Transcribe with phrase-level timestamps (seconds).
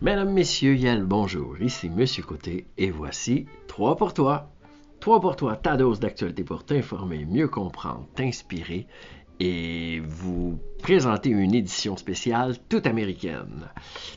[0.00, 4.48] Mesdames, Messieurs, Yel, bonjour, ici Monsieur Côté et voici 3 pour toi.
[5.00, 8.86] 3 pour toi, ta dose d'actualité pour t'informer, mieux comprendre, t'inspirer
[9.40, 13.70] et vous présenter une édition spéciale toute américaine.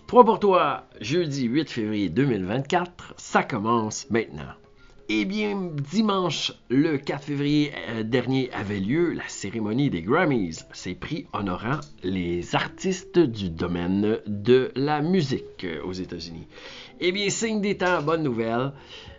[0.05, 4.53] 3 pour toi, jeudi 8 février 2024, ça commence maintenant.
[5.13, 10.95] Eh bien, dimanche, le 4 février euh, dernier avait lieu la cérémonie des Grammys, ces
[10.95, 16.47] prix honorant les artistes du domaine de la musique euh, aux États-Unis.
[17.01, 18.71] Eh bien, signe des temps, bonne nouvelle.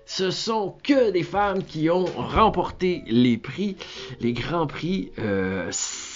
[0.06, 3.76] Ce sont que des femmes qui ont remporté les prix,
[4.18, 5.12] les grands prix.
[5.18, 5.68] Euh,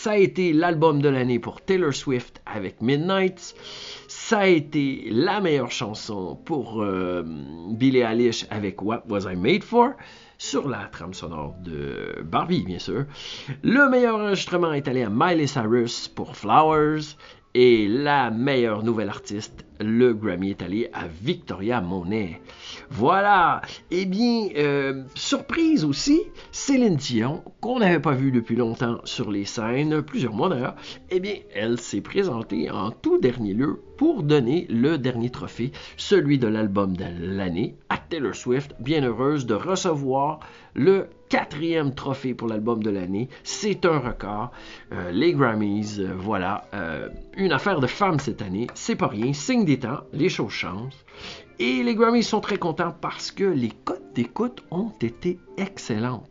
[0.06, 3.56] ça a été l'album de l'année pour Taylor Swift avec Midnight
[4.06, 7.24] ça a été la meilleure chanson pour euh,
[7.70, 9.94] Billie Eilish avec What Was I Made For?
[10.38, 13.06] Sur la trame sonore de Barbie, bien sûr.
[13.64, 17.16] Le meilleur enregistrement est allé à Miley Cyrus pour Flowers
[17.54, 22.40] et la meilleure nouvelle artiste, le Grammy est allé à Victoria Monet.
[22.90, 23.62] Voilà.
[23.90, 26.20] Eh bien, euh, surprise aussi,
[26.52, 30.76] Céline Dion, qu'on n'avait pas vue depuis longtemps sur les scènes, plusieurs mois d'ailleurs,
[31.10, 36.38] eh bien, elle s'est présentée en tout dernier lieu pour donner le dernier trophée, celui
[36.38, 40.40] de l'album de l'année, à Taylor Swift, bien heureuse de recevoir
[40.74, 43.28] le quatrième trophée pour l'album de l'année.
[43.42, 44.52] C'est un record.
[44.92, 46.68] Euh, les Grammys, euh, voilà,
[47.36, 48.66] une affaire de femme cette année.
[48.74, 51.04] C'est pas rien, signe des temps, les choses changent.
[51.58, 56.30] Et les Grammys sont très contents parce que les cotes d'écoute ont été excellentes.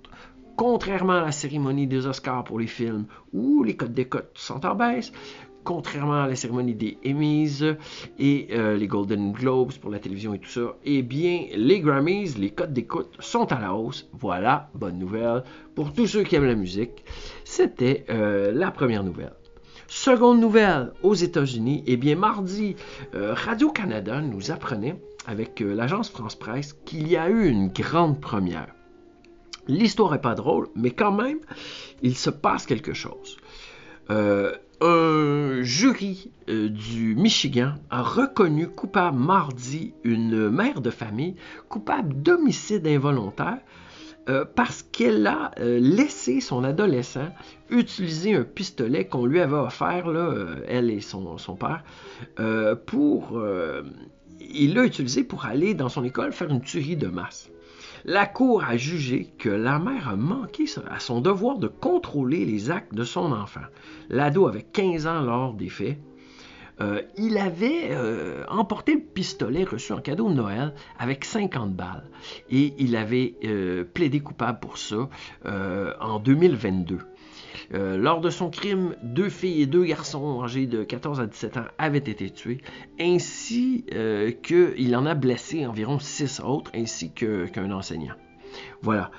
[0.56, 4.74] Contrairement à la cérémonie des Oscars pour les films où les cotes d'écoute sont en
[4.74, 5.12] baisse,
[5.66, 7.62] contrairement à la cérémonie des Emmys
[8.18, 12.38] et euh, les Golden Globes pour la télévision et tout ça, eh bien, les Grammys,
[12.38, 14.08] les codes d'écoute sont à la hausse.
[14.14, 15.44] Voilà, bonne nouvelle.
[15.76, 17.04] Pour tous ceux qui aiment la musique,
[17.44, 19.34] c'était euh, la première nouvelle.
[19.88, 22.76] Seconde nouvelle, aux États-Unis, eh bien, mardi,
[23.14, 28.68] euh, Radio-Canada nous apprenait avec l'agence France Presse qu'il y a eu une grande première.
[29.68, 31.40] L'histoire n'est pas drôle, mais quand même,
[32.02, 33.38] il se passe quelque chose.
[34.12, 41.36] Euh, un jury euh, du Michigan a reconnu coupable mardi une mère de famille
[41.70, 43.60] coupable d'homicide involontaire
[44.30, 47.30] euh, parce qu'elle a euh, laissé son adolescent
[47.70, 50.34] utiliser un pistolet qu'on lui avait offert, là,
[50.68, 51.84] elle et son, son père,
[52.86, 53.42] pour...
[54.40, 57.50] il l'a utilisé pour aller dans son école faire une tuerie de masse.
[58.08, 62.70] La Cour a jugé que la mère a manqué à son devoir de contrôler les
[62.70, 63.66] actes de son enfant.
[64.10, 65.98] L'ado avait 15 ans lors des faits.
[66.82, 72.04] Euh, il avait euh, emporté le pistolet reçu en cadeau de Noël avec 50 balles
[72.50, 75.10] et il avait euh, plaidé coupable pour ça
[75.46, 77.00] en 2022.
[77.74, 81.58] Euh, lors de son crime, deux filles et deux garçons âgés de 14 à 17
[81.58, 82.60] ans avaient été tués,
[83.00, 83.86] ainsi
[84.44, 88.16] qu'il en a blessé environ six autres, ainsi qu'un enseignant.
[88.82, 89.12] Voilà.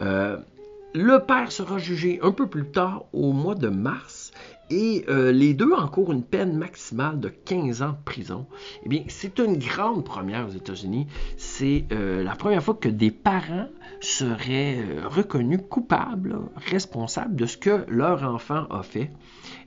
[0.00, 4.23] Le père sera jugé un peu plus tard, au mois de mars,
[4.70, 8.46] et euh, les deux encourent une peine maximale de 15 ans de prison.
[8.84, 11.06] Eh bien, c'est une grande première aux États-Unis.
[11.36, 13.68] C'est euh, la première fois que des parents
[14.00, 19.10] seraient euh, reconnus coupables, responsables de ce que leur enfant a fait.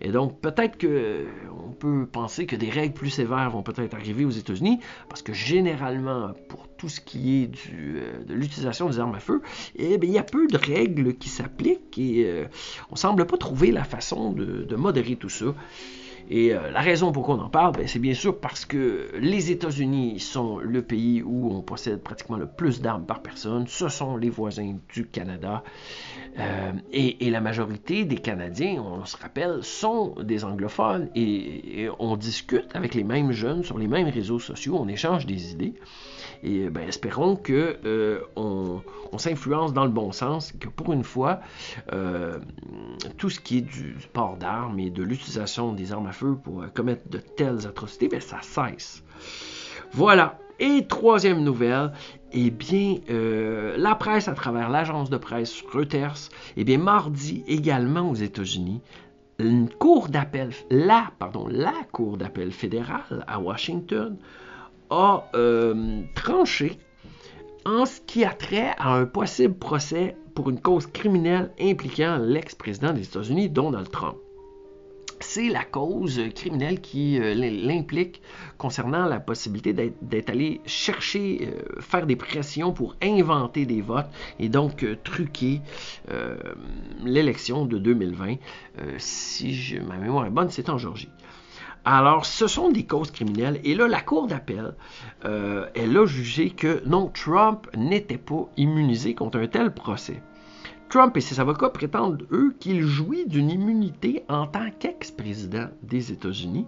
[0.01, 4.31] Et donc, peut-être qu'on peut penser que des règles plus sévères vont peut-être arriver aux
[4.31, 4.79] États-Unis,
[5.09, 7.47] parce que généralement, pour tout ce qui est
[8.27, 9.41] de l'utilisation des armes à feu,
[9.77, 12.45] eh il y a peu de règles qui s'appliquent et
[12.89, 15.53] on ne semble pas trouver la façon de modérer tout ça.
[16.29, 19.49] Et euh, la raison pourquoi on en parle, ben, c'est bien sûr parce que les
[19.51, 23.65] États-Unis sont le pays où on possède pratiquement le plus d'armes par personne.
[23.67, 25.63] Ce sont les voisins du Canada.
[26.39, 31.09] Euh, et, la majorité des Canadiens, on se rappelle, sont des anglophones.
[31.15, 35.51] Et, on discute avec les mêmes jeunes sur les mêmes réseaux sociaux, on échange des
[35.51, 35.75] idées.
[36.43, 38.81] Et ben, espérons que euh, on,
[39.17, 41.39] s'influence dans le bon sens, que pour une fois,
[43.17, 46.11] tout ce qui est du, port d'armes et de l'utilisation des armes à
[46.43, 49.03] pour euh, commettre de telles atrocités, ben, ça cesse.
[49.93, 50.39] Voilà.
[50.59, 51.91] Et troisième nouvelle,
[52.31, 58.09] eh bien, euh, la presse à travers l'agence de presse Reuters, eh bien, mardi également
[58.09, 58.81] aux États-Unis,
[59.39, 64.17] la, pardon, la cour d'appel fédérale à Washington
[64.89, 66.79] a euh, tranché
[67.65, 72.93] en ce qui a trait à un possible procès pour une cause criminelle impliquant l'ex-président
[72.93, 74.17] des États-Unis, Donald Trump
[75.19, 78.21] c'est la cause criminelle qui euh, l'implique
[78.57, 84.09] concernant la possibilité d'être allé chercher, euh, faire des pressions pour inventer des votes
[84.39, 85.61] et donc euh, truquer
[87.03, 88.35] l'élection de 2020.
[88.97, 91.09] si ma mémoire est bonne, c'est en Georgie.
[91.85, 93.61] Alors, ce sont des causes criminelles.
[93.63, 94.73] Et là, la Cour d'appel,
[95.23, 100.21] elle a jugé que non, Trump n'était pas immunisé contre un tel procès.
[100.89, 106.65] Trump et ses avocats prétendent, eux, qu'il jouit d'une immunité en tant qu'ex-président des États-Unis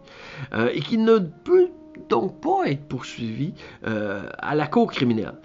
[0.54, 1.70] euh, et qu'il ne peut
[2.10, 3.54] donc pas être poursuivi
[3.86, 5.36] euh, à la cour criminelle.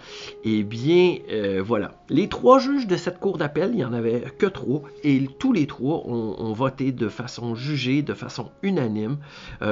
[0.43, 1.91] Eh bien, euh, voilà.
[2.09, 5.53] Les trois juges de cette cour d'appel, il n'y en avait que trois, et tous
[5.53, 9.17] les trois ont, voté de façon jugée, de façon unanime,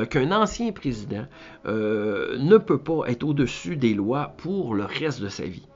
[0.09, 1.25] qu'un ancien président
[1.65, 5.67] ne peut pas être au-dessus des lois pour le reste de sa vie.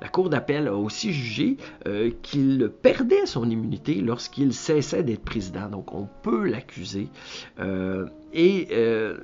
[0.00, 1.56] La Cour d'appel a aussi jugé
[1.86, 5.68] euh, qu'il perdait son immunité lorsqu'il cessait d'être président.
[5.68, 7.08] Donc on peut l'accuser.
[7.58, 9.16] Euh, et euh,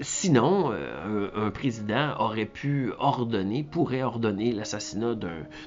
[0.00, 5.14] sinon, un, président aurait pu ordonner, pourrait ordonner l'assassinat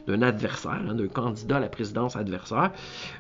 [0.08, 2.72] d'un adversaire, hein, d'un candidat à la présidence adversaire.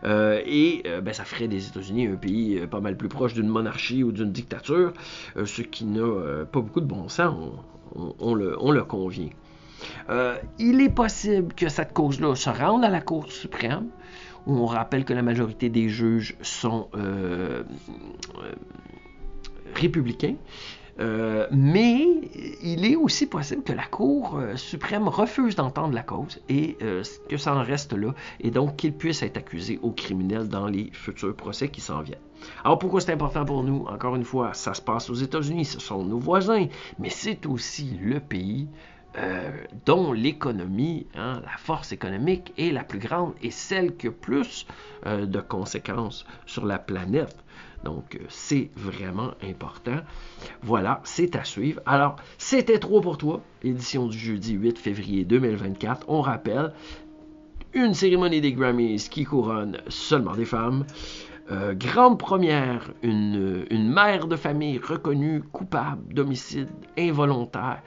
[0.03, 4.11] et ben, ça ferait des États-Unis un pays pas mal plus proche d'une monarchie ou
[4.11, 4.91] d'une dictature,
[5.45, 7.35] ce qui n'a pas beaucoup de bon sens,
[7.95, 9.29] on le convient.
[10.09, 13.87] Euh, il est possible que cette cause-là se rende à la Cour suprême,
[14.45, 17.63] où on rappelle que la majorité des juges sont euh,
[18.37, 18.53] euh,
[19.75, 20.35] républicains.
[21.51, 22.07] mais
[22.63, 26.75] il est aussi possible que la Cour suprême refuse d'entendre la cause et
[27.29, 30.89] que ça en reste là, et donc qu'il puisse être accusé au criminel dans les
[30.93, 32.17] futurs procès qui s'en viennent.
[32.63, 33.85] Alors pourquoi c'est important pour nous?
[33.85, 36.65] Encore une fois, ça se passe aux États-Unis, ce sont nos voisins,
[36.97, 38.67] mais c'est aussi le pays
[39.17, 39.49] euh,
[39.85, 44.67] dont l'économie, hein, la force économique est la plus grande et celle qui a plus
[45.07, 47.35] euh, de conséquences sur la planète.
[47.83, 50.01] Donc, euh, c'est vraiment important.
[50.61, 51.81] Voilà, c'est à suivre.
[51.87, 56.05] Alors, c'était trop pour toi, édition du jeudi 8 février 2024.
[56.07, 56.73] On rappelle,
[57.73, 60.85] une cérémonie des Grammys qui couronne seulement des femmes.
[61.73, 67.81] grande première, une, une, mère de famille reconnue coupable d'homicide involontaire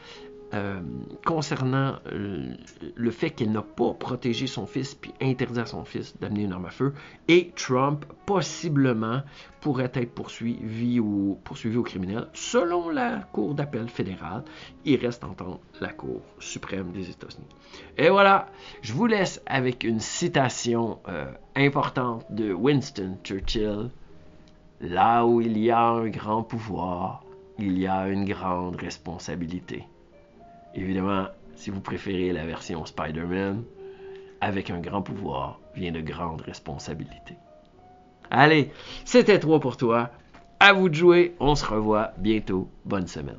[0.53, 0.81] euh,
[1.25, 2.55] concernant euh,
[2.97, 6.53] le fait qu'elle n'a pas protégé son fils puis interdit à son fils d'amener une
[6.53, 6.93] arme à feu
[7.29, 9.23] et Trump possiblement
[9.61, 14.43] pourrait être poursuivi ou poursuivi au criminel selon la Cour d'appel fédérale.
[14.85, 17.47] Il reste entendre la Cour suprême des États-Unis.
[17.97, 18.47] Et voilà,
[18.83, 23.91] je vous laisse avec une citation euh, importante de Winston Churchill.
[24.81, 27.23] Là où il y a un grand pouvoir,
[27.59, 29.85] il y a une grande responsabilité.
[30.75, 31.27] Évidemment,
[31.57, 33.65] si vous préférez la version Spider-Man,
[34.41, 37.37] avec un grand pouvoir vient de grandes responsabilités.
[38.31, 38.71] Allez,
[39.05, 40.11] c'était toi pour toi.
[40.61, 41.35] À vous de jouer.
[41.41, 42.69] On se revoit bientôt.
[42.85, 43.39] Bonne semaine.